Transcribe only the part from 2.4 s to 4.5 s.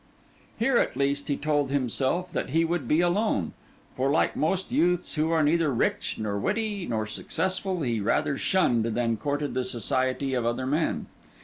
he would be alone; for, like